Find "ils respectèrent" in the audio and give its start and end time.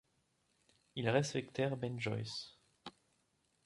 0.95-1.77